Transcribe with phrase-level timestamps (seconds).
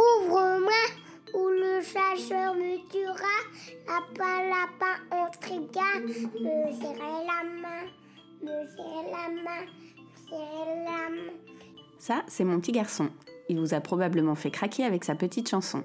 [0.00, 0.82] Ouvre-moi,
[1.34, 3.36] ou le chasseur me tuera.
[3.86, 6.02] Lapin, lapin, on trigard.
[6.02, 7.84] Me serrer la main,
[8.42, 9.66] me serrer la main,
[10.28, 11.32] serrer la main.
[11.98, 13.10] Ça, c'est mon petit garçon.
[13.48, 15.82] Il vous a probablement fait craquer avec sa petite chanson.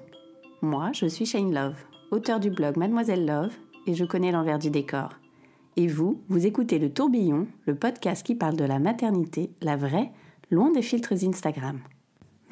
[0.62, 1.76] Moi, je suis Shane Love,
[2.10, 3.54] auteur du blog Mademoiselle Love,
[3.86, 5.10] et je connais l'envers du décor.
[5.76, 10.10] Et vous, vous écoutez Le Tourbillon, le podcast qui parle de la maternité, la vraie,
[10.50, 11.80] loin des filtres Instagram.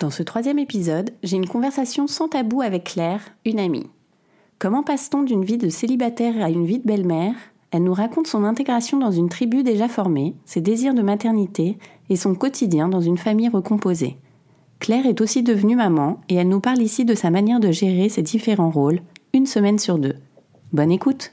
[0.01, 3.89] Dans ce troisième épisode, j'ai une conversation sans tabou avec Claire, une amie.
[4.59, 7.35] Comment passe-t-on d'une vie de célibataire à une vie de belle-mère?
[7.71, 11.79] Elle nous raconte son intégration dans une tribu déjà formée, ses désirs de maternité
[12.11, 14.17] et son quotidien dans une famille recomposée.
[14.81, 18.09] Claire est aussi devenue maman et elle nous parle ici de sa manière de gérer
[18.09, 19.01] ses différents rôles,
[19.33, 20.17] une semaine sur deux.
[20.73, 21.33] Bonne écoute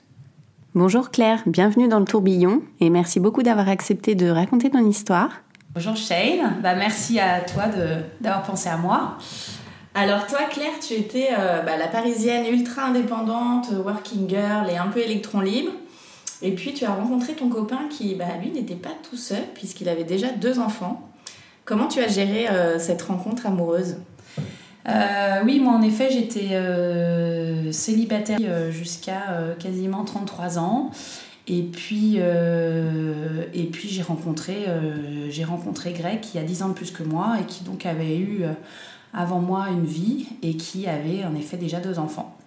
[0.74, 5.42] Bonjour Claire, bienvenue dans le tourbillon et merci beaucoup d'avoir accepté de raconter ton histoire.
[5.74, 9.18] Bonjour Shane, bah, merci à toi de- d'avoir pensé à moi.
[9.94, 14.88] Alors toi Claire, tu étais euh, bah, la parisienne ultra indépendante, working girl et un
[14.88, 15.72] peu électron libre.
[16.42, 19.88] Et puis tu as rencontré ton copain qui, bah, lui, n'était pas tout seul puisqu'il
[19.90, 21.08] avait déjà deux enfants.
[21.66, 23.98] Comment tu as géré euh, cette rencontre amoureuse?
[24.90, 26.60] Euh, oui, moi en effet, j'étais
[27.72, 28.40] célibataire
[28.72, 29.22] jusqu'à
[29.60, 30.90] quasiment 33 ans.
[31.48, 36.70] Et puis, euh, et puis j'ai rencontré, euh, j'ai rencontré Greg qui a 10 ans
[36.70, 38.52] de plus que moi et qui donc avait eu euh,
[39.14, 42.38] avant moi une vie et qui avait en effet déjà deux enfants.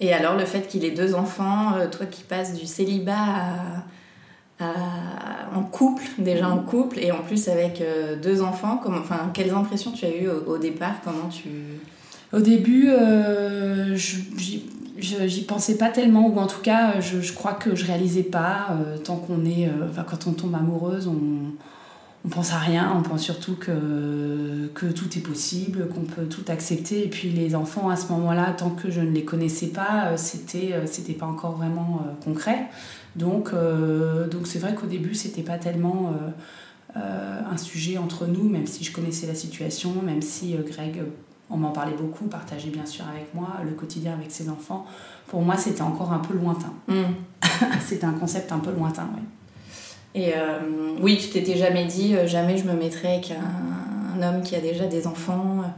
[0.00, 5.56] Et alors le fait qu'il ait deux enfants, toi qui passes du célibat à, à-
[5.56, 7.80] en couple, déjà en couple, et en plus avec
[8.22, 10.94] deux enfants, comment, enfin, quelles impressions tu as eues au, au départ?
[11.04, 11.48] Comment tu...
[12.32, 14.16] Au début, euh, je-
[15.04, 18.68] j'y pensais pas tellement, ou en tout cas, je, je crois que je réalisais pas.
[18.72, 22.92] euh, tant qu'on est, euh, quand on tombe amoureuse, on, pense à rien.
[22.96, 27.04] On pense surtout que, tout est possible, qu'on peut tout accepter.
[27.04, 30.16] Et puis les enfants, à ce moment-là, tant que je ne les connaissais pas, euh,
[30.16, 32.68] c'était euh, c'était pas encore vraiment euh, concret.
[33.16, 36.30] Donc, euh, donc c'est vrai qu'au début, c'était pas tellement euh,
[36.96, 40.98] euh, un sujet entre nous, même si je connaissais la situation, même si euh, Greg,
[40.98, 41.04] euh,
[41.54, 44.84] on m'en parlait beaucoup, partageait bien sûr avec moi le quotidien avec ses enfants.
[45.28, 46.72] Pour moi, c'était encore un peu lointain.
[47.86, 49.22] c'était un concept un peu lointain, oui.
[50.16, 50.58] Et euh,
[51.00, 54.54] oui, tu t'étais jamais dit, euh, jamais je me mettrais avec un, un homme qui
[54.56, 55.62] a déjà des enfants.
[55.64, 55.68] euh.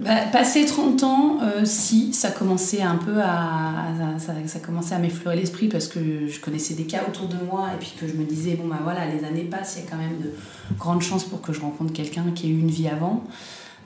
[0.00, 4.94] Bah, passé 30 ans, euh, si, ça commençait un peu à, à- ça, ça commençait
[4.94, 8.06] à m'effleurer l'esprit parce que je connaissais des cas autour de moi et puis que
[8.06, 10.32] je me disais, bon bah voilà, les années passent, il y a quand même de
[10.78, 13.24] grandes chances pour que je rencontre quelqu'un qui ait eu une vie avant.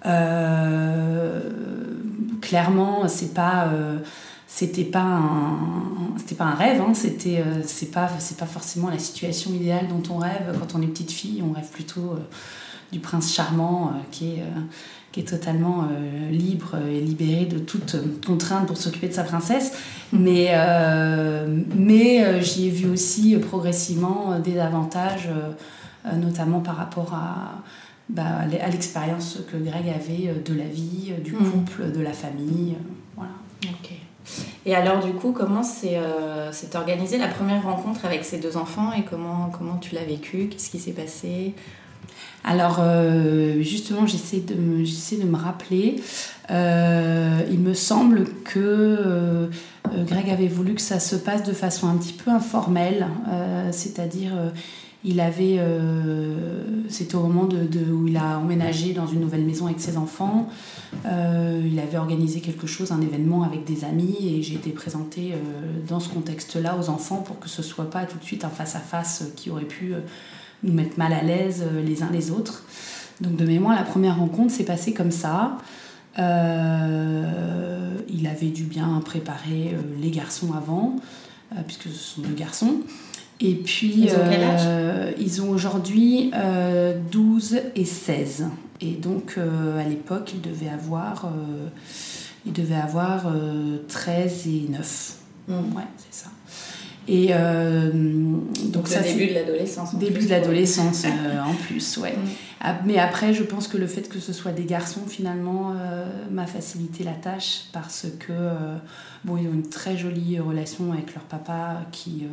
[0.06, 1.40] Euh,
[2.40, 3.68] clairement, c'est pas...
[3.72, 3.98] euh,
[4.46, 5.58] c'était pas un
[6.16, 9.88] c'était pas un rêve hein, c'était euh, c'est pas c'est pas forcément la situation idéale
[9.88, 10.56] dont on rêve.
[10.60, 12.16] Quand on est petite fille on rêve plutôt
[12.92, 14.44] du prince charmant qui est
[15.10, 15.88] qui est totalement
[16.30, 19.72] libre et libéré de toute contrainte pour s'occuper de sa princesse.
[20.12, 20.52] Mais
[21.74, 25.30] mais j'y ai vu aussi progressivement des avantages
[26.14, 27.54] notamment par rapport à
[28.08, 31.50] bah, à l'expérience que Greg avait euh, de la vie, euh, du Mhm.
[31.50, 32.82] couple, de la famille, euh,
[33.16, 33.32] voilà.
[33.64, 33.90] Ok.
[34.66, 38.92] Et alors du coup, comment s'est euh, organisée la première rencontre avec ces deux enfants
[38.92, 40.48] et comment, comment tu l'as vécu?
[40.48, 41.54] Qu'est-ce qui s'est passé?
[42.46, 45.96] Alors, euh, justement, j'essaie de, me- de me rappeler.
[46.50, 49.48] Euh, il me semble que
[50.06, 53.06] Greg avait voulu que ça se passe de façon un petit peu informelle,
[53.72, 54.32] c'est-à-dire
[55.04, 59.66] il avait, euh, c'était au moment de, où il a emménagé dans une nouvelle maison
[59.66, 60.48] avec ses enfants.
[61.04, 65.32] Euh, il avait organisé quelque chose, un événement avec des amis, et j'ai été présentée
[65.34, 65.36] euh,
[65.86, 69.24] dans ce contexte-là aux enfants pour que ce soit pas tout de suite un face-à-face
[69.36, 69.92] qui aurait pu
[70.62, 72.64] nous mettre mal à l'aise les uns les autres.
[73.20, 75.58] Donc de mémoire, la première rencontre s'est passée comme ça.
[76.16, 76.24] Il
[78.26, 80.96] avait dû bien préparer les garçons avant,
[81.66, 82.80] puisque ce sont deux garçons.
[83.44, 88.46] Et puis, Ils ont euh, ils ont aujourd'hui euh, 12 et 16.
[88.80, 91.68] Et donc, euh, à l'époque, ils devaient avoir, euh,
[92.46, 95.16] ils devaient avoir euh, 13 et 9.
[95.48, 95.52] Mm.
[95.52, 96.30] Ouais, c'est ça.
[97.06, 99.94] Et euh, donc, ça, début de l'adolescence.
[99.96, 102.14] Début de l'adolescence en plus, ouais.
[102.16, 102.68] Mm.
[102.86, 105.74] Mais après, je pense que le fait que ce soit des garçons, finalement,
[106.30, 108.32] m'a facilité la tâche parce que,
[109.22, 112.24] bon, ils ont une très jolie relation avec leur papa qui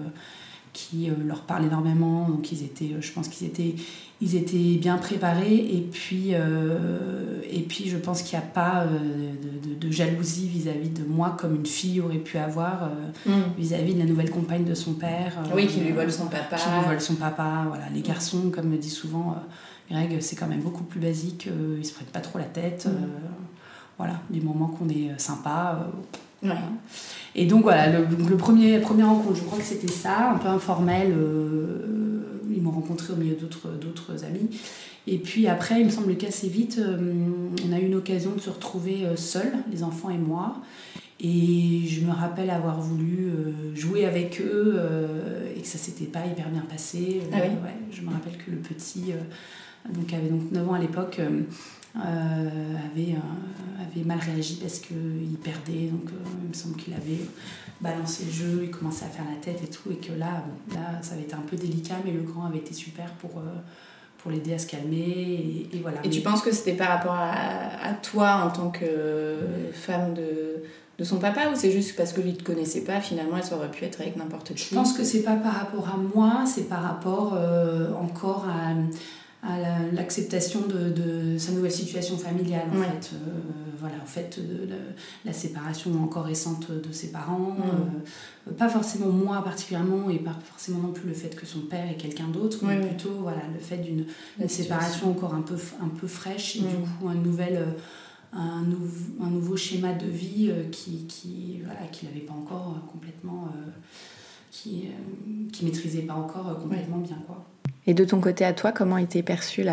[0.73, 2.27] qui euh, leur parle énormément.
[2.29, 3.75] Donc ils étaient, euh, je pense qu'ils étaient,
[4.21, 5.55] ils étaient bien préparés.
[5.55, 11.03] Et puis, euh, et puis je pense qu'il n'y a pas de, jalousie vis-à-vis de
[11.03, 12.89] moi comme une fille aurait pu avoir
[13.25, 13.31] mm.
[13.57, 15.33] vis-à-vis de la nouvelle compagne de son père.
[15.53, 16.55] oui, qui lui vole son papa.
[16.55, 17.65] Qui lui vole son papa.
[17.67, 19.35] Voilà, les garçons, comme me dit souvent
[19.89, 21.49] Greg, c'est quand même beaucoup plus basique.
[21.77, 22.85] ils se prennent pas trop la tête.
[22.85, 23.07] Mm.
[23.97, 25.91] voilà, du moment qu'on est sympa.
[27.35, 31.13] Et donc voilà, le, premier, premier rencontre, je crois que c'était ça, un peu informel.
[31.15, 34.49] Euh, ils m'ont rencontré au milieu d'autres amis.
[35.07, 36.97] Et puis après, il me semble qu'assez vite, euh,
[37.67, 40.57] on a eu une occasion de se retrouver euh, seuls, les enfants et moi.
[41.19, 43.31] Et je me rappelle avoir voulu
[43.75, 44.81] jouer avec eux
[45.55, 47.21] et que ça s'était pas hyper bien passé.
[47.31, 47.37] Ah
[47.91, 49.13] je me rappelle que le petit,
[49.93, 51.21] donc avait donc 9 ans à l'époque,
[51.99, 55.89] avait, euh, avait mal réagi parce qu'il perdait.
[55.91, 57.25] Donc, euh, il me semble qu'il avait
[57.79, 59.91] balancé le jeu, il commençait à faire la tête et tout.
[59.91, 62.73] Et que là, là ça avait été un peu délicat, mais le grand avait été
[62.73, 63.41] super pour
[64.17, 65.67] pour l'aider à se calmer.
[65.73, 65.97] Et, voilà.
[66.03, 69.39] Et tu penses que c'était par rapport à, à, toi en tant que
[69.73, 70.63] femme de,
[70.99, 73.55] de son papa ou c'est juste parce que lui ne te connaissait pas finalement ça
[73.55, 74.69] aurait pu être avec n'importe qui?
[74.69, 77.35] Je pense que c'est pas par rapport à moi, c'est par rapport
[77.99, 78.75] encore à
[79.43, 79.57] à
[79.91, 83.11] l'acceptation de, de, sa nouvelle situation familiale en fait.
[83.13, 83.17] Euh,
[83.79, 84.67] voilà en fait de,
[85.25, 87.57] la séparation encore récente de ses parents.
[87.59, 91.89] Euh, pas forcément moi particulièrement et pas forcément non plus le fait que son père
[91.89, 94.05] est quelqu'un d'autre mais plutôt voilà le fait d'une
[94.47, 97.71] séparation encore un peu un peu fraîche et du coup un nouvel euh,
[98.33, 98.63] un,
[99.21, 103.51] un, nouveau schéma de vie qui, qui voilà qu'il n'avait pas encore complètement
[104.51, 104.85] qui
[105.51, 107.45] qui maîtrisait pas encore complètement bien quoi
[107.87, 109.63] et de ton côté à toi, comment était perçue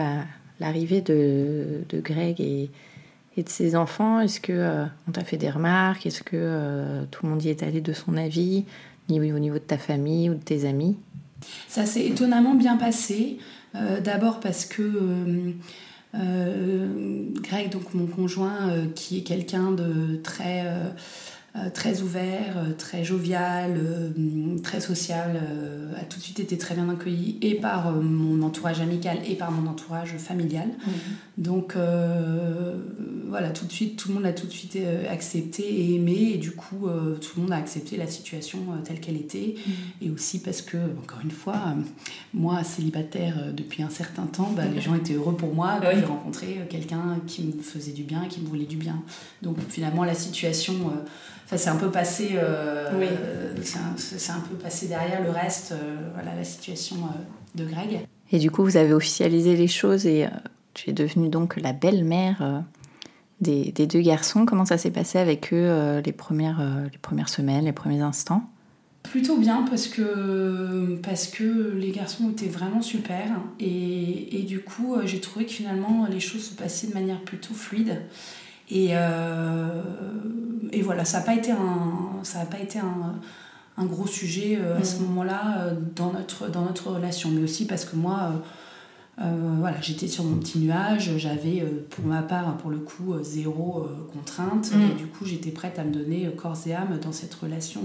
[0.60, 2.70] l'arrivée de, de, Greg et,
[3.36, 4.20] et, de ses enfants?
[4.20, 6.06] Est-ce que euh, on t'a fait des remarques?
[6.06, 8.64] Est-ce que euh, tout le monde y est allé de son avis
[9.10, 10.96] au niveau de ta famille ou de tes amis?
[11.68, 13.38] Ça s'est étonnamment bien passé.
[13.74, 15.54] Euh, d'abord parce que
[16.14, 20.64] Greg, donc mon conjoint, qui est quelqu'un de très
[21.72, 25.40] très ouvert, euh, très jovial, euh, très social,
[25.98, 29.50] a tout de suite été très bien accueilli et par mon entourage amical et par
[29.50, 30.68] mon entourage familial.
[30.68, 30.92] Mhm.
[31.38, 31.74] Donc
[33.28, 34.78] voilà, tout de suite, tout le monde a tout de suite
[35.10, 36.88] accepté et aimé et du coup,
[37.20, 39.54] tout le monde a accepté la situation telle qu'elle était.
[39.56, 39.72] Mhm.
[40.02, 41.74] Et aussi parce que, encore une fois,
[42.34, 46.66] moi, célibataire depuis un certain temps, bah, les gens étaient heureux pour moi de rencontrer
[46.68, 49.02] quelqu'un qui me faisait du bien, qui me voulait du bien.
[49.42, 50.74] Donc finalement, la situation
[51.56, 52.30] c'est un peu passé.
[52.34, 55.72] Euh, c'est un, peu passé derrière le reste.
[55.72, 58.00] Euh, voilà la situation euh, de Greg.
[58.32, 60.28] Et du coup, vous avez officialisé les choses et
[60.74, 62.64] tu es devenue donc la belle-mère.
[63.40, 64.46] Des, des, deux garçons.
[64.46, 66.60] Comment ça s'est passé avec eux les, premières,
[66.90, 68.42] les premières semaines, les premiers instants?
[69.04, 73.28] Plutôt bien parce que, parce que les garçons étaient vraiment super
[73.60, 77.54] et, et du coup j'ai trouvé que finalement les choses se passaient de manière plutôt
[77.54, 78.02] fluide
[78.70, 79.82] et, euh,
[80.72, 83.18] et voilà, ça n'a pas été un, ça pas été un,
[83.76, 85.06] un gros sujet euh, à ce mm.
[85.06, 88.42] moment-là euh, dans, notre, dans notre relation, mais aussi parce que moi,
[89.16, 94.70] voilà, j'étais sur mon petit nuage, j'avais pour ma part, pour le coup, zéro contrainte,
[94.72, 94.80] mm.
[94.82, 97.82] et du coup, j'étais prête à me donner corps et âme dans cette relation.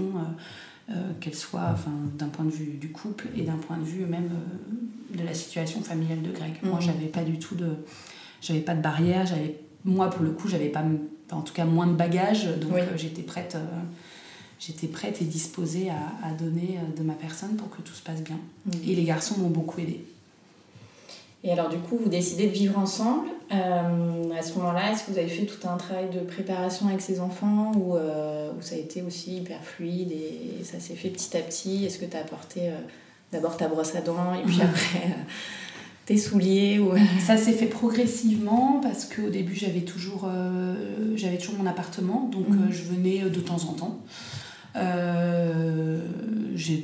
[1.20, 1.74] qu'elle soit
[2.18, 4.28] d'un point de vue du couple et d'un point de vue même
[5.12, 6.52] de la situation familiale de Greg.
[6.62, 6.82] Moi, mm.
[6.82, 7.70] j'avais pas du tout de,
[8.40, 10.82] j'avais pas de barrière, j'avais moi, pour le coup, j'avais pas,
[11.30, 13.80] en tout cas, moins de bagages, donc euh, j'étais prête, euh,
[14.58, 18.22] j'étais prête et disposée à, donner euh, de ma personne pour que tout se passe
[18.22, 18.38] bien.
[18.86, 20.04] Et les garçons m'ont beaucoup aidée.
[21.42, 23.28] Et alors, du coup, vous décidez de vivre ensemble.
[23.50, 27.20] à ce moment-là, est-ce que vous avez fait tout un travail de préparation avec ces
[27.20, 27.96] enfants ou,
[28.62, 31.84] ça a été aussi hyper fluide et ça s'est fait petit à petit?
[31.84, 32.70] Est-ce que tu as apporté
[33.30, 35.14] d'abord ta brosse à dents et puis après
[36.06, 36.92] tes souliers ou...
[37.20, 40.74] Ça s'est fait progressivement parce qu'au début j'avais toujours, euh,
[41.16, 42.62] j'avais toujours mon appartement, donc mhm.
[42.62, 44.00] euh, je venais de temps en temps.
[44.76, 46.00] Euh,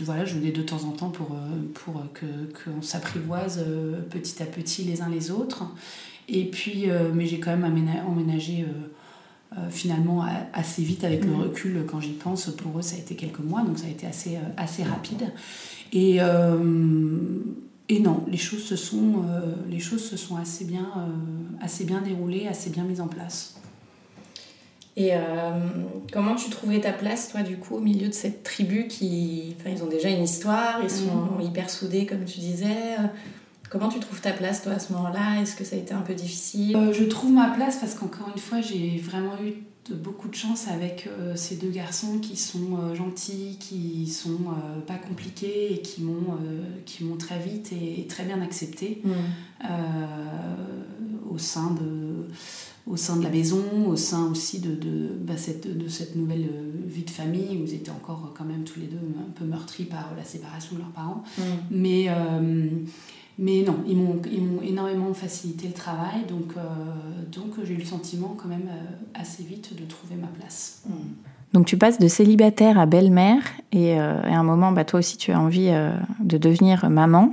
[0.02, 1.36] voilà, je venais de temps en temps pour,
[1.74, 3.64] pour qu'on s'apprivoise
[4.10, 5.64] petit à petit les uns les autres.
[6.28, 7.64] Et puis, mais j'ai quand même
[8.06, 8.64] emménagé
[9.70, 12.46] finalement assez vite avec le recul quand j'y pense.
[12.50, 15.32] Pour eux, ça a été quelques mois, donc ça a été assez, assez rapide.
[15.92, 16.20] Et
[17.90, 21.84] et non, les choses se sont, euh, les choses se sont assez, bien, euh, assez
[21.84, 23.56] bien déroulées, assez bien mises en place.
[24.96, 25.12] Et
[26.12, 29.56] comment tu trouvais ta place, toi, du coup, au milieu de cette tribu qui.
[29.58, 31.40] Enfin, ils ont déjà une histoire, ils sont mm.
[31.40, 32.96] hyper soudés, comme tu disais.
[33.70, 35.40] Comment tu trouves ta place, toi, à ce moment-là?
[35.40, 36.76] Est-ce que ça a été un peu difficile?
[36.92, 39.54] Je trouve ma place parce qu'encore une fois, j'ai vraiment eu
[39.94, 44.80] beaucoup de chance avec euh, ces deux garçons qui sont euh, gentils, qui sont euh,
[44.80, 46.38] pas compliqués et qui m'ont
[46.86, 49.68] qui m'ont très vite et, très bien accepté mm.
[51.30, 52.28] au sein de
[52.86, 56.48] au sein de la maison, au sein aussi de, de, bah, cette, de cette nouvelle
[56.86, 59.84] vie de famille où ils étaient encore quand même tous les deux un peu meurtris
[59.84, 61.22] par la séparation de leurs parents.
[61.38, 61.42] Mm.
[61.70, 62.08] Mais
[63.40, 66.60] mais non, ils m'ont, énormément facilité le travail, donc, euh,
[67.32, 70.82] donc j'ai eu le sentiment quand même euh, assez vite de trouver ma place.
[70.86, 71.14] Hmm.
[71.54, 73.42] Donc tu passes de célibataire à belle-mère,
[73.72, 75.70] et, euh, à un moment, bah, toi aussi tu as envie
[76.20, 77.32] de devenir maman.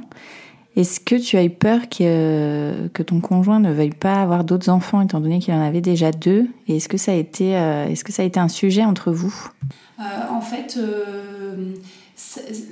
[0.77, 4.69] Est-ce que tu as eu peur que, que ton conjoint ne veuille pas avoir d'autres
[4.69, 6.47] enfants, étant donné qu'il en avait déjà deux?
[6.67, 9.49] Et est-ce que, ça a été, est-ce que ça a été un sujet entre vous?
[9.99, 10.79] En fait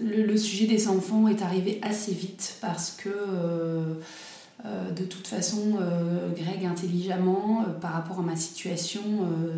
[0.03, 3.93] le, sujet des enfants est arrivé assez vite parce que euh,
[4.65, 9.01] euh, de toute façon, euh, Greg intelligemment, par rapport à ma situation,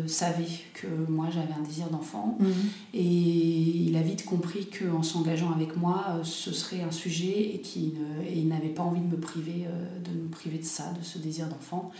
[0.06, 2.52] savait que moi j'avais un désir d'enfant mhm.
[2.92, 7.94] et il a vite compris qu'en s'engageant avec moi, ce serait un sujet et qu'il
[8.48, 9.66] n'avait pas envie de me priver
[10.04, 11.90] de me priver de ça, de ce désir d'enfant.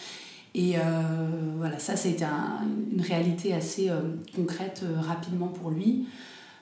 [0.54, 0.74] Et
[1.56, 2.24] voilà, ça, a été
[2.92, 3.90] une réalité assez
[4.34, 6.06] concrète rapidement pour lui.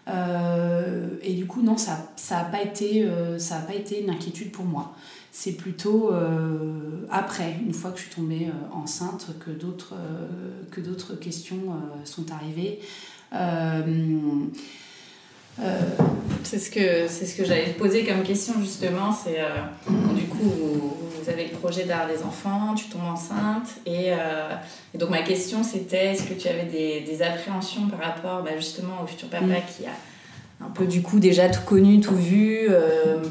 [0.08, 4.52] Euh, et du coup, non, ça n'a pas, été, euh, ça pas été une inquiétude
[4.52, 4.94] pour moi.
[5.32, 9.94] C'est plutôt euh, après, une fois que je suis tombée enceinte, que d'autres
[10.70, 12.80] que d'autres questions sont arrivées.
[16.42, 19.12] c'est ce que c'est ce que j'allais te poser comme question justement.
[19.12, 19.42] C'est
[20.14, 20.96] du coup
[21.28, 24.10] avez le projet d'avoir des enfants, tu tombes enceinte et,
[24.94, 28.56] et donc ma question c'était est-ce que tu avais des, des appréhensions par rapport bah,
[28.56, 29.62] justement au futur papa mm.
[29.76, 29.92] qui a
[30.60, 32.66] un peu du coup déjà tout connu, tout vu.
[32.68, 33.22] Euh,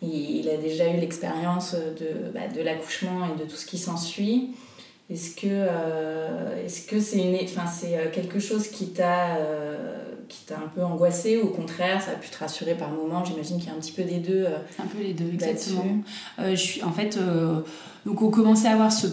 [0.00, 4.50] il, a déjà eu l'expérience de, bah, de l'accouchement et de tout ce qui s'ensuit.
[5.10, 9.38] Est-ce que euh, que c'est c'est euh, quelque chose qui t'a
[10.28, 13.24] qui t'a un peu angoissé ou au contraire ça a pu te rassurer par moments.
[13.24, 14.46] J'imagine qu'il y a un petit peu des deux
[14.78, 15.84] un peu les deux exactement.
[16.38, 17.18] Je suis en fait
[18.06, 19.08] donc on commençait à avoir ce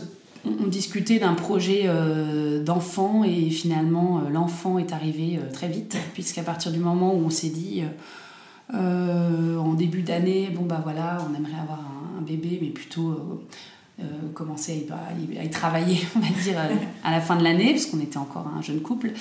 [0.45, 5.97] on, discutait d'un projet euh, d'enfant et finalement euh, l'enfant est arrivé euh, très vite
[6.13, 7.83] puisqu'à partir du moment où on s'est dit
[8.73, 11.79] en début d'année bon bah voilà on aimerait avoir
[12.17, 13.43] un, bébé mais plutôt
[14.33, 16.59] commencer à y, travailler on va dire
[17.03, 19.11] à la fin de l'année parce qu'on était encore un jeune couple.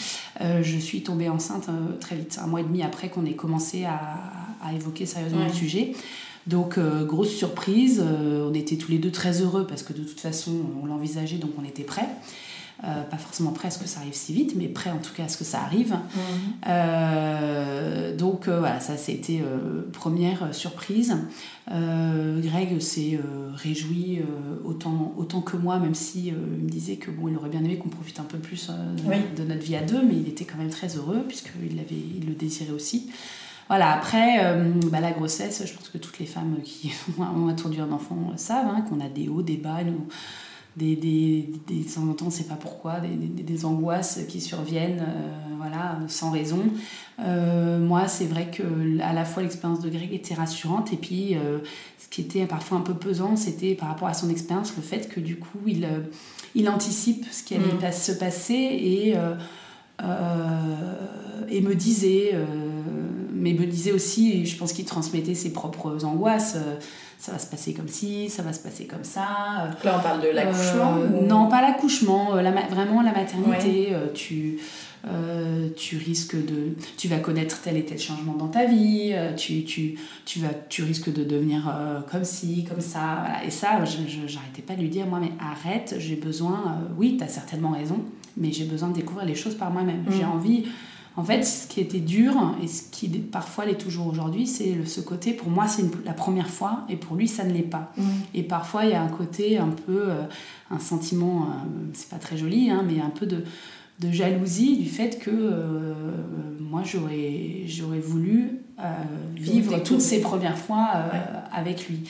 [0.40, 1.68] Je suis tombée enceinte
[2.00, 5.92] très vite un mois et demi après qu'on ait commencé à, évoquer sérieusement le sujet.
[6.46, 10.02] Donc, euh, grosse surprise, euh, on était tous les deux très heureux parce que de
[10.02, 10.52] toute façon,
[10.82, 12.08] on l'envisageait, donc on était prêts.
[12.82, 15.12] Euh, pas forcément prêts à ce que ça arrive si vite, mais prêts en tout
[15.14, 15.94] cas à ce que ça arrive.
[15.94, 18.16] Mhm.
[18.16, 19.42] donc voilà, ça c'était
[19.92, 21.16] première surprise.
[21.68, 23.20] Greg s'est
[23.54, 24.20] réjoui
[24.64, 27.78] autant, autant que moi, même si il me disait que bon, il aurait bien aimé
[27.78, 28.70] qu'on profite un peu plus
[29.36, 32.34] de notre vie à deux, mais il était quand même très heureux puisqu'il il le
[32.34, 33.10] désirait aussi.
[33.68, 37.80] Voilà, après, euh, bah, la grossesse, je pense que toutes les femmes qui ont attendu
[37.80, 39.78] un enfant savent hein, qu'on a des hauts, des bas,
[40.76, 43.08] des, des, des, de temps en temps, on ne sait pas pourquoi, des,
[43.42, 46.60] des, angoisses qui surviennent euh, voilà, sans raison.
[47.20, 48.62] Euh, moi, c'est vrai que
[49.00, 51.36] à la fois l'expérience de Greg était rassurante, et puis
[51.98, 55.08] ce qui était parfois un peu pesant, c'était par rapport à son expérience, le fait
[55.08, 55.88] que du coup, il,
[56.54, 57.92] il anticipe ce qui allait mmh.
[57.92, 59.16] se passer et
[60.02, 60.96] euh,
[61.48, 62.44] et me disait, euh,
[63.32, 66.76] mais me disait aussi, je pense qu'il transmettait ses propres angoisses euh,
[67.18, 69.70] ça va se passer comme ci, ça va se passer comme ça.
[69.82, 73.94] Là, on parle de l'accouchement Non, pas l'accouchement, vraiment la maternité.
[74.14, 74.58] tu,
[75.76, 76.74] tu risques de.
[76.96, 80.82] Tu vas connaître tel et tel changement dans ta vie, tu, tu, tu, vas, tu
[80.82, 81.74] risques de devenir
[82.10, 83.24] comme ci, comme ça.
[83.46, 86.78] Et ça, j'arrêtais pas de lui dire moi, mais arrête, j'ai besoin.
[86.96, 88.04] oui, tu as certainement raison
[88.36, 90.04] mais j'ai besoin de découvrir les choses par moi-même.
[90.10, 90.30] J'ai mm.
[90.30, 90.64] envie.
[91.16, 95.00] En fait, ce qui était dur et ce qui parfois l'est toujours aujourd'hui, c'est ce
[95.00, 97.92] côté, pour moi, c'est la première fois et pour lui, ça ne l'est pas.
[97.96, 98.02] Mm.
[98.34, 100.22] Et parfois, il y a un côté un peu, euh,
[100.72, 103.44] un sentiment, euh, c'est pas très joli, hein, mais un peu de,
[104.00, 105.94] de, jalousie du fait que euh,
[106.58, 108.58] moi, j'aurais voulu
[109.36, 110.88] vivre toutes ces premières fois
[111.52, 112.00] avec lui.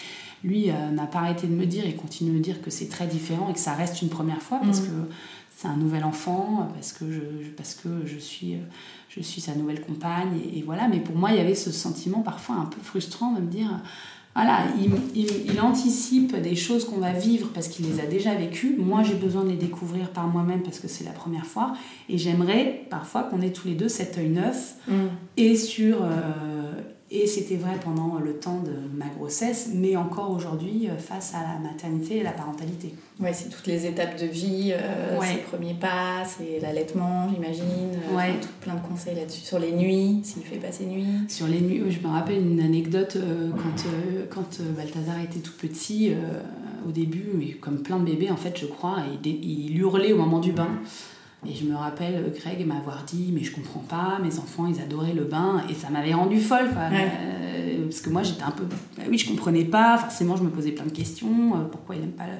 [0.42, 3.06] Lui n'a pas arrêté de me dire et continue de me dire que c'est très
[3.06, 4.86] différent et que ça reste une première fois parce mm.
[4.86, 4.90] que
[5.56, 8.56] c'est un nouvel enfant, parce que je, parce que je, suis,
[9.08, 10.88] je suis sa nouvelle compagne, et, voilà.
[10.88, 13.80] Mais pour moi, il y avait ce sentiment parfois un peu frustrant de me dire
[14.34, 14.64] voilà,
[15.14, 18.74] il, anticipe des choses qu'on va vivre parce qu'il les a déjà vécues.
[18.76, 21.74] Moi, j'ai besoin de les découvrir par moi-même parce que c'est la première fois.
[22.08, 24.92] Et j'aimerais parfois qu'on ait tous les deux cet œil neuf mm.
[25.36, 26.02] et sur
[27.14, 31.42] et c'était vrai pendant le temps de ma grossesse, mais encore aujourd'hui euh, face à
[31.42, 32.92] la maternité et la parentalité.
[33.20, 37.92] Oui, c'est toutes les étapes de vie, euh, ses premiers pas, c'est l'allaitement, j'imagine.
[38.10, 38.34] Euh, ouais.
[38.60, 39.42] plein de conseils là-dessus.
[39.42, 41.06] Sur les nuits, s'il fait pas ses nuits.
[41.28, 43.16] Sur les nuits, je me rappelle une anecdote
[43.56, 43.84] quand,
[44.30, 46.12] quand Balthazar était tout petit,
[46.86, 50.40] au début, mais comme plein de bébés en fait, je crois, il hurlait au moment
[50.40, 50.68] du bain.
[51.46, 55.12] Et je me rappelle Greg m'avoir dit mais je comprends pas, mes enfants ils adoraient
[55.12, 56.82] le bain et ça m'avait rendu folle quoi.
[56.92, 60.50] Euh, parce que moi j'étais un peu bah oui je comprenais pas, forcément je me
[60.50, 62.38] posais plein de questions, euh, pourquoi il aime pas le,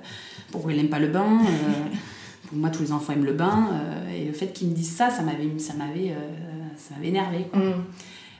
[0.50, 1.40] pourquoi il aime pas le bain.
[1.40, 1.96] Euh,
[2.49, 3.68] pour moi tous les enfants aiment le bain
[4.14, 6.14] et le fait qu'ils me disent ça ça m'avait ça m'avait
[6.76, 7.61] ça m'avait énervé quoi.
[7.61, 7.84] Mm.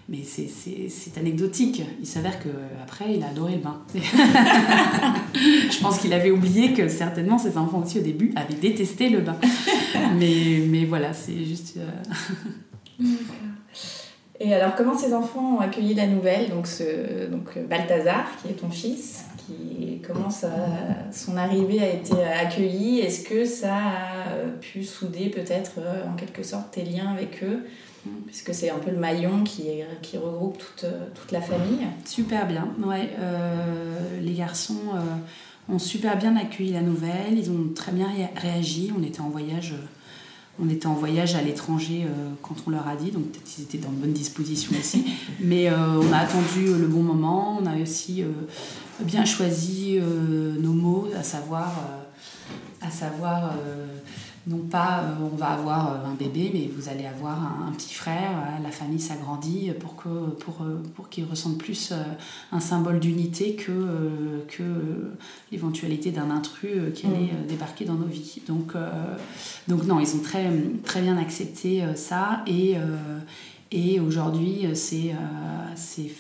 [0.09, 1.83] Mais c'est anecdotique.
[2.01, 3.81] Il s'avère qu'après, il a adoré le bain.
[3.95, 9.21] je pense qu'il avait oublié que certainement ses enfants aussi au début avaient détesté le
[9.21, 9.37] bain.
[10.19, 11.79] mais, mais voilà, c'est juste...
[11.79, 13.05] Euh,
[14.41, 16.51] Et alors, comment ces enfants ont accueilli la nouvelle?
[16.51, 22.15] Donc, ce, donc Balthazar, qui est ton fils, qui commence à, son arrivée a été
[22.23, 23.01] accueilli.
[23.01, 27.65] Est-ce que ça a pu souder peut-être euh, en quelque sorte tes liens avec eux?
[28.27, 29.65] Puisque c'est un peu le maillon qui,
[30.03, 31.87] qui regroupe toute, toute la famille.
[32.05, 33.11] Super bien, ouais.
[33.19, 38.93] Euh, les garçons euh, ont super bien accueilli la nouvelle, ils ont très bien réagi.
[38.99, 42.07] On était en voyage, euh, on était en voyage à l'étranger
[42.43, 45.05] quand on leur a dit, donc peut-être qu'ils étaient dans de bonnes dispositions aussi.
[45.41, 48.23] Mais on a attendu le bon moment, on a aussi
[49.01, 51.73] bien choisi nos mots, à savoir,
[52.81, 53.51] à savoir
[54.47, 57.95] non pas euh, on va avoir euh, un bébé, mais vous allez avoir un, petit
[57.95, 58.31] frère,
[58.63, 61.93] la famille s'agrandit pour que pour, euh, pour qu'il ressemble plus
[62.53, 64.63] un symbole d'unité que, que
[65.51, 67.47] l'éventualité d'un intrus qui allait mm.
[67.49, 68.43] débarquer dans nos vies.
[68.47, 68.75] Donc,
[69.69, 70.51] donc non, ils ont très,
[70.85, 72.77] très bien accepté ça et,
[73.73, 75.15] et aujourd'hui c'est
[75.75, 76.11] c'est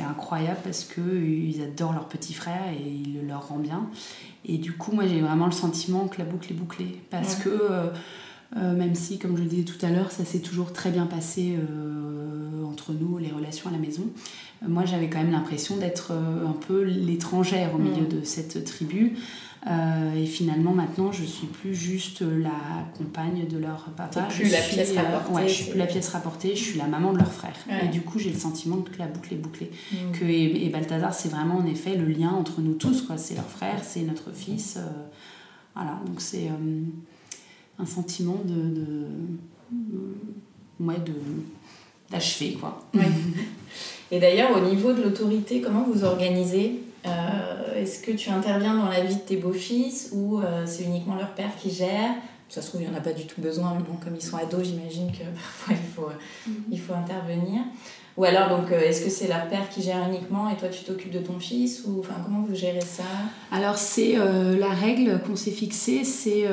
[0.00, 3.88] incroyable parce qu'ils adorent leur petit frère et il le leur rend bien.
[4.46, 7.00] Et du coup, moi, j'ai vraiment le sentiment que la boucle est bouclée.
[7.10, 7.86] Parce que, euh,
[8.56, 11.06] euh, même si, comme je le disais tout à l'heure, ça s'est toujours très bien
[11.06, 14.04] passé euh, entre nous, les relations à la maison,
[14.66, 19.16] moi, j'avais quand même l'impression d'être un peu l'étrangère au milieu de cette tribu.
[19.66, 24.22] Euh, et finalement, maintenant, je suis plus juste la compagne de leur papa.
[24.22, 25.32] Plus la pièce euh, rapportée.
[25.32, 27.56] ouais, je suis plus la pièce rapportée, je suis la maman de leur frère.
[27.82, 29.70] Et du coup, j'ai le sentiment que la boucle est bouclée.
[29.92, 29.96] Mm.
[30.12, 33.02] Que, et, Balthazar, c'est vraiment en effet le lien entre nous tous.
[33.02, 33.16] Quoi.
[33.16, 34.76] C'est leur frère, c'est notre fils.
[34.76, 34.82] Euh,
[35.74, 36.50] voilà, donc c'est
[37.78, 38.74] un sentiment de.
[38.74, 39.06] de
[40.80, 41.12] ouais, de
[42.10, 42.84] d'achever quoi.
[44.10, 48.88] Et d'ailleurs au niveau de l'autorité, comment vous organisez euh, est-ce que tu interviens dans
[48.88, 52.10] la vie de tes beaux-fils ou euh, c'est uniquement leur père qui gère?
[52.48, 54.22] Ça se trouve, il n'y en a pas du tout besoin, mais bon, comme ils
[54.22, 56.08] sont ados, j'imagine que parfois il faut,
[56.46, 56.54] mhm.
[56.70, 57.62] il faut intervenir.
[58.16, 60.84] Ou alors, donc, euh, est-ce que c'est leur père qui gère uniquement et toi tu
[60.84, 63.02] t'occupes de ton fils ou enfin comment vous gérez ça?
[63.50, 66.44] Alors c'est la règle qu'on s'est fixée, c'est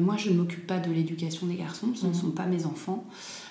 [0.00, 2.14] moi je ne m'occupe pas de l'éducation des garçons, ce ne mhm.
[2.14, 3.04] sont pas mes enfants.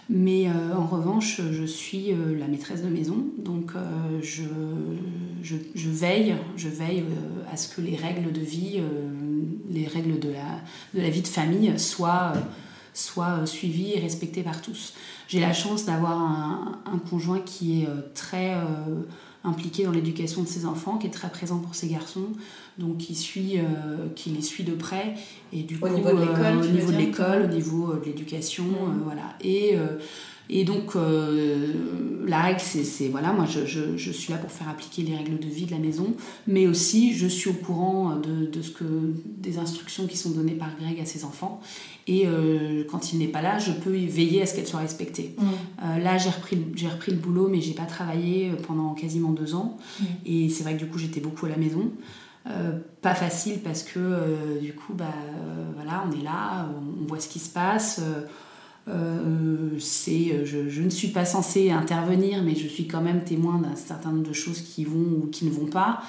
[0.09, 6.35] Mais euh, en revanche, je suis euh, la maîtresse de maison, donc euh, je, veille,
[7.51, 8.81] à ce que les règles de vie,
[9.69, 10.33] les règles de
[10.95, 12.33] la, vie de famille soient,
[12.95, 14.93] soient suivies et respectées par tous.
[15.27, 18.55] J'ai la chance d'avoir un, conjoint qui est très
[19.43, 22.29] impliqué dans l'éducation de ses enfants, qui est très présent pour ses garçons,
[22.79, 23.57] donc qui, suit,
[24.15, 25.15] qui les suit de près
[25.53, 29.01] et du au niveau de l'école, au niveau de l'école, au niveau de l'éducation, mmh.
[29.03, 29.35] voilà.
[29.43, 29.75] Et
[30.51, 30.95] et donc,
[32.25, 35.37] la règle, c'est, voilà, moi, je, je, je, suis là pour faire appliquer les règles
[35.37, 36.15] de vie de la maison,
[36.47, 38.83] mais aussi, je suis au courant de, de ce que,
[39.25, 41.61] des instructions qui sont données par Greg à ses enfants.
[42.07, 42.25] Et
[42.89, 45.35] quand il n'est pas là, je peux veiller à ce qu'elles soient respectées.
[45.37, 45.99] Mmh.
[45.99, 49.77] là, j'ai repris, j'ai repris le boulot, mais j'ai pas travaillé pendant quasiment deux ans.
[49.77, 50.03] Mmh.
[50.25, 51.91] Et c'est vrai que du coup, j'étais beaucoup à la maison.
[52.47, 56.67] Euh, pas facile parce que euh, du coup, bah, euh, voilà, on est là,
[57.01, 58.01] on voit ce qui se passe.
[59.77, 64.11] c'est, je, ne suis pas censée intervenir, mais je suis quand même témoin d'un certain
[64.11, 66.01] nombre de choses qui vont ou qui ne vont pas.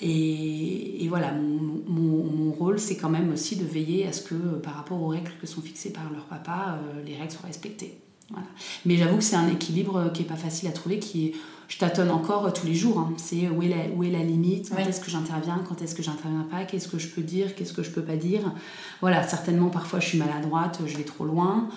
[0.00, 4.22] Et, et, voilà, mon, mon, mon rôle, c'est quand même aussi de veiller à ce
[4.22, 7.98] que, par rapport aux règles que sont fixées par leur papa, les règles soient respectées.
[8.30, 8.46] Voilà.
[8.86, 11.32] Mais j'avoue que c'est un équilibre qui n'est pas facile à trouver, qui est
[11.72, 12.98] je tâtonne encore euh, tous les jours.
[12.98, 13.14] Hein.
[13.16, 16.02] C'est où est la, où est la limite, quand est-ce que j'interviens, quand est-ce que
[16.02, 18.52] j'interviens pas, qu'est-ce que je peux dire, qu'est-ce que je peux pas dire?
[19.00, 21.68] Voilà, certainement parfois je suis maladroite, je vais trop loin.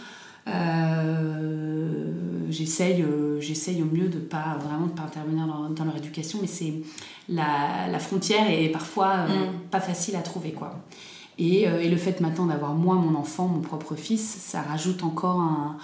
[2.50, 3.06] j'essaye,
[3.40, 6.74] j'essaye au mieux de pas vraiment de pas intervenir dans, leur éducation, mais c'est
[7.30, 9.70] la, la, frontière est parfois mm.
[9.72, 10.76] pas facile à trouver quoi.
[11.38, 15.40] Et, et le fait maintenant d'avoir moi mon enfant, mon propre fils, ça rajoute encore
[15.40, 15.78] un,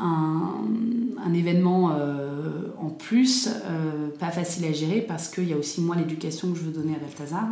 [0.00, 5.80] un, événement euh, en plus, euh, pas facile à gérer parce qu'il y a aussi
[5.80, 7.46] moi l'éducation que je veux donner à Balthazar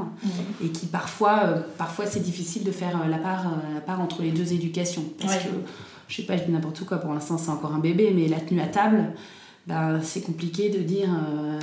[0.63, 4.33] et qui parfois, euh, parfois c'est difficile de faire la part, la part entre les
[4.33, 5.05] deux éducations.
[5.21, 5.49] Parce que,
[6.09, 8.41] je sais pas, je dis n'importe quoi, pour l'instant c'est encore un bébé, mais la
[8.41, 9.13] tenue à table,
[9.69, 11.59] bah, c'est compliqué de dire euh,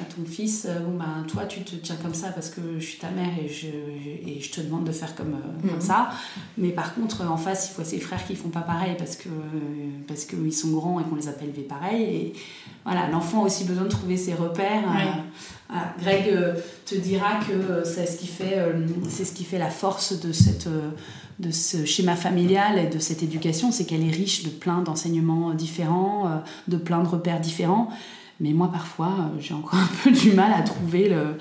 [0.00, 2.98] à ton fils bon ben toi tu te tiens comme ça parce que je suis
[2.98, 5.80] ta mère et je, et je te demande de faire comme, euh, comme mhm.
[5.80, 6.10] ça.
[6.56, 9.28] Mais par contre en face il faut ses frères qui font pas pareil parce que
[10.06, 12.02] parce qu'ils sont grands et qu'on les a pas élevés pareil.
[12.02, 12.32] Et
[12.84, 14.84] voilà l'enfant a aussi besoin de trouver ses repères
[16.00, 16.34] Greg
[16.86, 18.58] te dira que c'est ce qui fait
[19.08, 20.68] c'est ce qui fait la force de cette
[21.38, 25.54] de ce schéma familial et de cette éducation, c'est qu'elle est riche de plein d'enseignements
[25.54, 27.88] différents, euh, de plein de repères différents.
[28.40, 31.36] Mais moi, parfois, euh, j'ai encore un peu du mal à trouver le,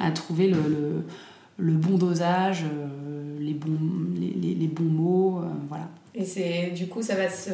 [0.00, 1.04] à trouver le,
[1.56, 3.78] le, bon dosage, euh, les bons,
[4.18, 5.42] les, les, bons mots.
[5.68, 5.88] voilà.
[6.14, 7.50] Et c'est du coup, ça va se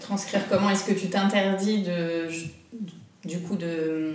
[0.00, 0.68] transcrire comment?
[0.68, 2.28] Est-ce que tu t'interdis de,
[3.24, 4.14] du coup, de,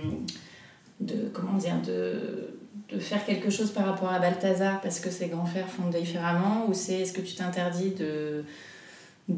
[1.00, 2.50] de comment dire, de
[2.92, 6.66] de faire quelque chose par rapport à Balthazar parce que ses grands frères font différemment
[6.68, 8.44] ou c'est est-ce que tu t'interdis de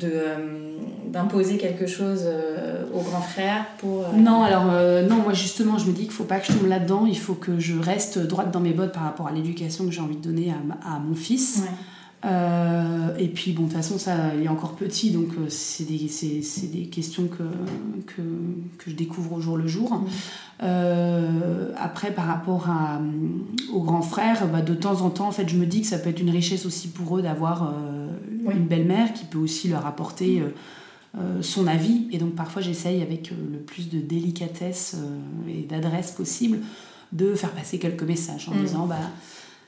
[0.04, 4.64] euh, d'imposer quelque chose euh, aux grands frères pour euh, non alors
[5.06, 7.04] non moi justement je me dis qu'il faut pas que je tombe là-dedans.
[7.06, 10.00] Il faut que je reste droite dans mes bottes par rapport à l'éducation que j'ai
[10.00, 11.64] envie de donner à, à mon fils
[12.24, 15.84] euh, et puis, bon, de toute façon, ça, il est encore petit, donc euh, c'est
[15.84, 16.08] des,
[16.68, 17.42] des, questions que,
[18.06, 18.22] que,
[18.78, 19.92] que, je découvre au jour le jour.
[19.92, 20.06] Mmh.
[20.62, 23.00] Euh, après, par rapport à,
[23.72, 25.98] aux grands frères, bah, de temps en temps, en fait, je me dis que ça
[25.98, 27.74] peut être une richesse aussi pour eux d'avoir
[28.48, 30.42] une belle-mère qui peut aussi leur apporter
[31.40, 32.06] son avis.
[32.12, 34.96] Et donc, parfois, j'essaye avec le plus de délicatesse
[35.48, 36.58] et d'adresse possible
[37.10, 38.62] de faire passer quelques messages en mmh.
[38.62, 39.10] disant, bah,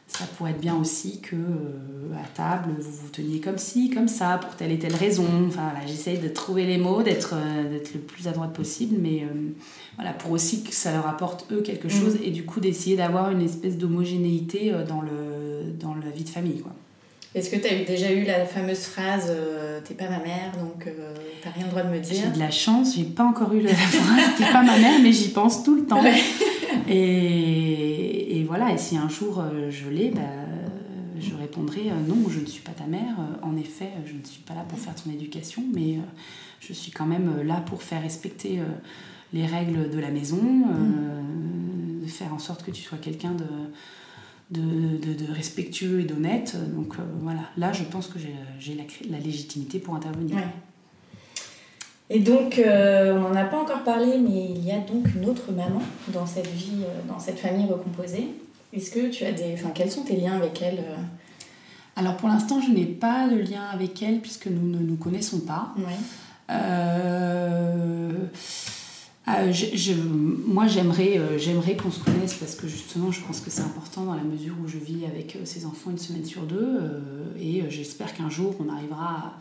[0.06, 4.08] ça pourrait être bien aussi que euh, à table vous vous teniez comme ci, comme
[4.08, 5.26] ça, pour telle et telle raison.
[5.48, 9.22] Enfin voilà, j'essaye de trouver les mots, d'être euh, le plus à droite possible, mais
[9.22, 9.50] euh,
[9.96, 11.90] voilà, pour aussi que ça leur apporte eux quelque mm.
[11.90, 16.28] chose et du coup d'essayer d'avoir une espèce d'homogénéité dans, le, dans la vie de
[16.28, 16.60] famille.
[16.60, 16.72] Quoi.
[17.34, 19.32] Est-ce que tu as déjà eu la fameuse phrase
[19.84, 20.86] T'es pas ma mère, donc
[21.42, 22.22] t'as rien le droit de me dire?
[22.22, 25.12] J'ai de la chance, j'ai pas encore eu la phrase T'es pas ma mère, mais
[25.12, 26.00] j'y pense tout le temps.
[26.88, 30.20] Et, voilà, et si un jour euh, je l'ai, bah,
[31.18, 33.16] je répondrai euh, non, je ne suis pas ta mère.
[33.18, 35.98] Euh, en effet, je ne suis pas là pour faire ton éducation, mais
[36.60, 38.60] je suis quand même là pour faire respecter
[39.32, 40.38] les règles de la maison,
[42.02, 43.34] de faire en sorte que tu sois quelqu'un
[44.50, 46.56] de, respectueux et d'honnête.
[46.74, 48.74] Donc voilà, là, je pense que j'ai
[49.10, 50.38] la, légitimité pour intervenir.
[52.10, 55.26] Et donc, euh, on n'en a pas encore parlé, mais il y a donc une
[55.26, 58.28] autre maman dans cette vie, euh, dans cette famille recomposée.
[58.74, 59.54] Est-ce que tu as des...
[59.54, 60.96] Enfin, quels sont tes liens avec elle euh
[61.96, 65.40] Alors, pour l'instant, je n'ai pas de lien avec elle puisque nous ne nous connaissons
[65.40, 65.74] pas.
[70.46, 74.14] moi, j'aimerais, j'aimerais qu'on se connaisse parce que justement, je pense que c'est important dans
[74.14, 76.80] la mesure où je vis avec ses enfants une semaine sur deux.
[77.40, 79.34] et j'espère qu'un jour, on arrivera à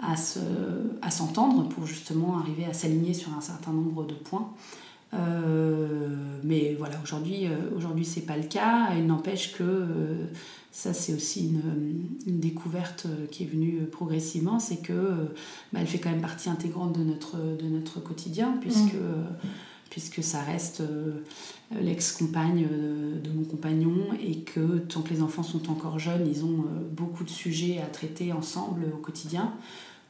[0.00, 4.50] à s'entendre pour justement arriver à s'aligner sur un certain nombre de points.
[5.14, 6.08] Euh,
[6.42, 8.94] mais voilà, aujourd'hui, euh, aujourd'hui c'est pas le cas.
[8.96, 10.26] Il n'empêche que euh,
[10.72, 11.48] ça, c'est aussi
[12.26, 15.28] une, découverte qui est venue progressivement, c'est que
[15.72, 19.48] bah, fait quand même partie intégrante de notre, de notre quotidien, puisque, mmh.
[19.94, 20.82] Puisque ça reste
[21.80, 22.66] l'ex-compagne
[23.22, 27.22] de, mon compagnon et que tant que les enfants sont encore jeunes, ils ont beaucoup
[27.22, 29.54] de sujets à traiter ensemble au quotidien.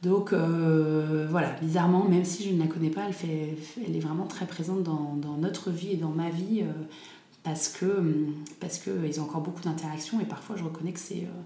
[0.05, 3.99] Donc euh, voilà, bizarrement, même si je ne la connais pas, elle, fait, elle est
[3.99, 6.71] vraiment très présente dans, notre vie et dans ma vie euh,
[7.43, 7.75] parce
[8.59, 11.41] parce qu'ils ont encore beaucoup d'interactions et parfois je reconnais que c'est euh,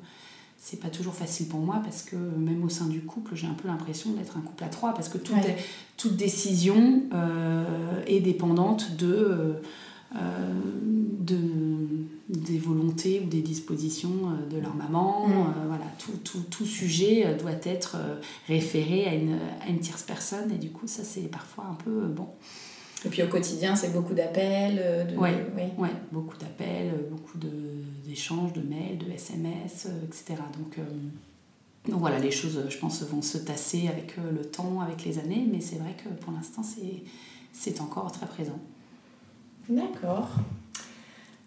[0.59, 3.53] c'est pas toujours facile pour moi parce que même au sein du couple, j'ai un
[3.53, 5.35] peu l'impression d'être un couple à trois parce que toute,
[5.97, 7.03] toute décision
[8.07, 9.61] est dépendante de
[10.15, 10.17] euh,
[11.19, 11.37] de,
[12.29, 15.27] des volontés ou des dispositions euh, de leur maman.
[15.27, 15.31] Mm.
[15.31, 17.95] Euh, voilà, tout, tout, tout, sujet doit être
[18.47, 22.07] référé à une, à une tierce personne et du coup ça c'est parfois un peu
[22.07, 22.27] bon.
[23.05, 25.07] Et puis au quotidien, c'est beaucoup d'appels.
[25.09, 25.17] De...
[25.17, 25.29] Oui,
[25.77, 27.37] ouais, beaucoup d'appels, beaucoup
[28.05, 30.41] d'échanges, de, mails, de SMS, etc.
[30.57, 30.77] Donc,
[31.87, 35.47] donc voilà, les choses, je pense, vont se tasser avec le temps, avec les années,
[35.49, 36.61] mais c'est vrai que pour l'instant,
[37.53, 38.59] c'est encore très présent.
[39.69, 40.29] D'accord.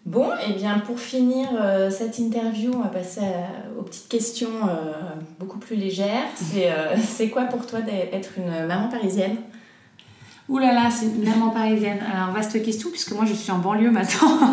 [0.05, 3.21] Bon, et eh bien pour finir euh, cette interview, on va passer
[3.79, 4.91] aux petites questions euh,
[5.39, 6.27] beaucoup plus légères.
[6.55, 9.37] Euh, c'est quoi pour toi d'être une maman parisienne?
[10.49, 11.99] Ouh là là, c'est une maman parisienne.
[12.13, 14.39] Alors, vaste question, puisque moi je suis en banlieue maintenant.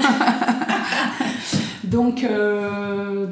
[1.84, 2.24] donc,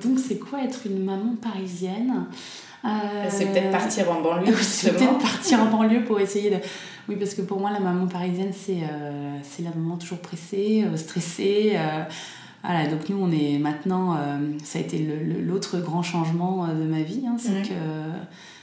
[0.02, 2.26] donc c'est quoi être une maman parisienne?
[3.28, 6.56] C'est peut-être partir en banlieue, C'est peut-être partir en banlieue pour essayer de.
[7.08, 10.96] Oui, parce que pour moi, la maman parisienne, c'est euh, la maman toujours pressée, euh,
[10.96, 11.72] stressée.
[11.74, 12.04] Euh,
[12.62, 14.18] voilà, donc nous, on est maintenant,
[14.64, 17.74] ça a été l'autre grand changement de ma vie, hein, c'est que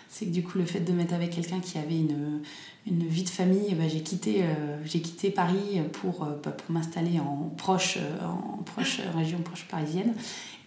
[0.09, 2.41] c'est que du coup le fait de mettre avec quelqu'un qui avait une,
[2.87, 4.43] une vie de famille, eh ben, j'ai quitté,
[4.83, 10.13] j'ai quitté Paris pour, bah, pour m'installer en proche, en proche région proche parisienne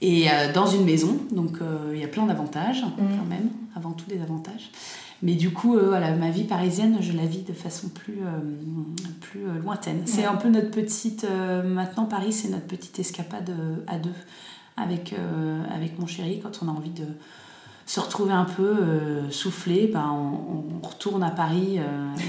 [0.01, 1.17] et dans une maison.
[1.31, 1.59] Donc
[1.93, 3.17] il y a plein d'avantages mmh.
[3.17, 4.71] quand même, avant tout des avantages.
[5.23, 8.39] Mais du coup, euh, voilà, ma vie parisienne, je la vis de façon plus, euh,
[9.21, 10.03] plus euh, lointaine.
[10.05, 11.27] C'est un peu notre petite.
[11.65, 13.53] maintenant, Paris, c'est notre petite escapade
[13.87, 14.15] à deux
[14.77, 15.15] avec,
[15.75, 17.05] avec mon chéri quand on a envie de
[17.89, 18.77] se retrouver un peu
[19.31, 21.81] soufflé, ben on, retourne à Paris.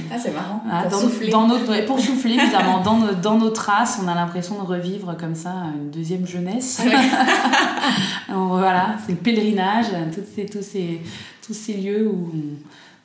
[0.09, 0.63] ah, c'est marrant.
[0.63, 1.29] pour, dans, souffler.
[1.29, 2.81] Dans notre, pour souffler, évidemment.
[2.81, 6.81] Dans, nos, dans nos traces, on a l'impression de revivre comme ça une deuxième jeunesse.
[8.29, 11.01] voilà, c'est le pèlerinage, tous ces,
[11.45, 12.31] tous ces lieux où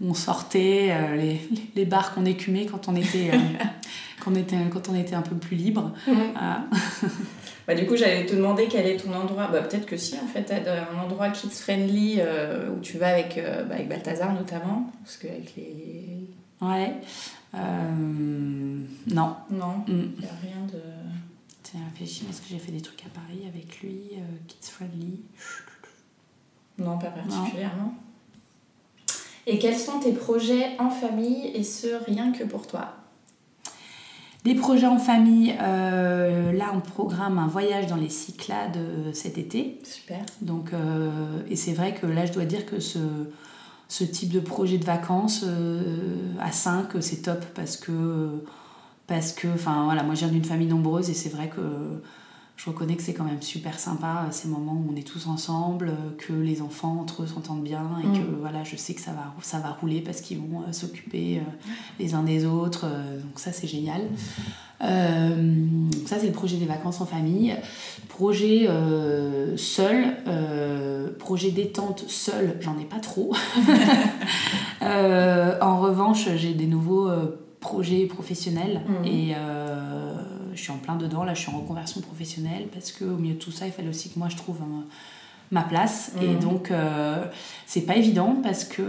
[0.05, 1.41] on, sortait, euh, les,
[1.75, 3.39] les, bars qu'on écumait quand on était, euh,
[4.25, 5.93] quand on était, quand on était un peu plus libre.
[6.07, 6.15] Mhm.
[7.67, 9.49] Bah, du coup, j'allais te demander quel est ton endroit.
[9.49, 13.41] Bah, Peut-être que si, en fait, un endroit kids friendly euh, où tu vas avec,
[13.69, 14.91] bah, avec Balthazar notamment.
[15.03, 16.29] Parce que avec les.
[16.61, 16.95] Ouais.
[17.55, 19.37] non.
[19.51, 20.13] Non, il mm.
[20.19, 20.81] n'y a rien de.
[21.73, 24.13] J'ai réfléchi, est-ce que j'ai fait des trucs à Paris avec lui,
[24.47, 25.23] kids friendly
[26.79, 27.95] Non, pas particulièrement.
[29.47, 32.95] Et quels sont tes projets en famille et ce rien que pour toi?
[34.45, 39.39] Des projets en famille, euh, là on programme un voyage dans les Cyclades euh, cet
[39.39, 39.81] été.
[39.85, 40.21] Super.
[40.43, 41.11] Donc, euh,
[41.49, 42.99] et c'est vrai que là je dois dire que ce,
[43.89, 45.47] ce type de projet de vacances
[46.41, 48.45] à 5 c'est top parce que,
[49.07, 52.03] parce que enfin voilà, moi je viens d'une famille nombreuse et c'est vrai que
[52.57, 55.27] je reconnais que c'est quand même super sympa euh, ces moments où on est tous
[55.27, 58.37] ensemble, euh, que les enfants entre eux s'entendent bien et que mm.
[58.41, 61.43] voilà, je sais que ça va, ça va rouler parce qu'ils vont euh, s'occuper
[61.99, 62.83] les uns des autres.
[62.83, 64.03] donc ça c'est génial.
[64.81, 67.57] ça c'est le projet des vacances en famille.
[68.09, 68.69] Projet
[69.57, 70.17] seul,
[71.19, 73.35] projet détente seul, j'en ai pas trop.
[74.81, 77.11] en revanche, j'ai des nouveaux
[77.61, 79.05] projets professionnels mm.
[79.05, 79.35] et
[80.55, 83.39] je suis en plein dedans, là je suis en reconversion professionnelle parce qu'au milieu de
[83.39, 84.59] tout ça, il fallait aussi que moi je trouve
[85.51, 86.13] ma place.
[86.21, 86.39] Et mhm.
[86.41, 87.27] donc euh,
[87.67, 88.83] c'est pas évident parce que,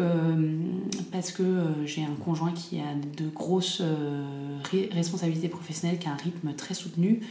[1.12, 4.24] parce que euh, j'ai un conjoint qui a de grosses euh,
[4.92, 7.22] responsabilités professionnelles, qui a un rythme très soutenu.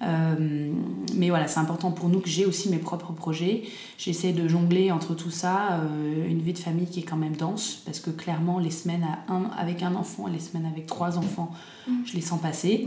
[0.00, 3.64] mais voilà, c'est important pour nous que j'ai aussi mes propres projets.
[3.98, 5.80] J'essaie de jongler entre tout ça,
[6.28, 9.32] une vie de famille qui est quand même dense, parce que clairement, les semaines à
[9.32, 11.50] un, avec un enfant et les semaines avec trois enfants,
[11.88, 12.06] mhm.
[12.06, 12.86] je les sens passer.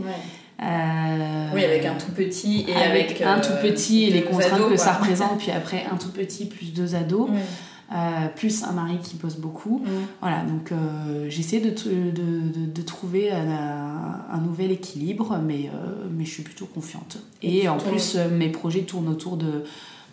[0.60, 4.68] Euh, oui, avec un tout petit et avec, un tout euh, petit et les contraintes
[4.68, 7.28] que ça représente, puis après un tout petit plus deux ados.
[7.92, 9.84] Euh, plus un mari qui pose beaucoup.
[10.20, 10.72] Voilà, donc
[11.28, 15.70] j'essaie de, de, de, trouver un, nouvel équilibre, mais,
[16.10, 17.18] mais je suis plutôt confiante.
[17.42, 19.64] Et, en plus, mes projets tournent autour de,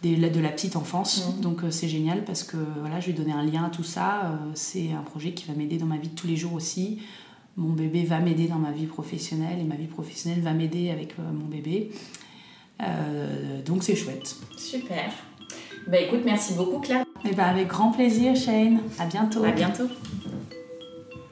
[0.04, 3.64] de, la petite enfance, donc c'est génial parce que voilà, je vais donner un lien
[3.64, 4.38] à tout ça.
[4.56, 7.00] c'est un projet qui va m'aider dans ma vie de tous les jours aussi
[7.58, 11.14] mon bébé va m'aider dans ma vie professionnelle et ma vie professionnelle va m'aider avec
[11.20, 11.92] euh, mon bébé.
[12.82, 14.36] Euh, donc c'est chouette.
[14.58, 15.12] Super.
[15.88, 17.06] Bah écoute, merci beaucoup Claire.
[17.26, 18.80] Et eh bah avec grand plaisir Shane.
[18.98, 19.44] À bientôt.
[19.44, 19.88] À bientôt.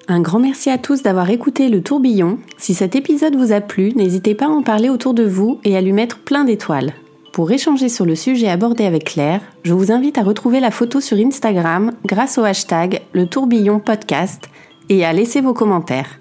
[0.09, 2.39] Un grand merci à tous d'avoir écouté le tourbillon.
[2.57, 5.75] Si cet épisode vous a plu, n'hésitez pas à en parler autour de vous et
[5.75, 6.93] à lui mettre plein d'étoiles.
[7.33, 11.01] Pour échanger sur le sujet abordé avec Claire, je vous invite à retrouver la photo
[11.01, 14.49] sur Instagram grâce au hashtag le tourbillon podcast
[14.89, 16.19] et à laisser vos commentaires.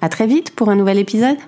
[0.00, 1.38] À très vite pour un nouvel épisode.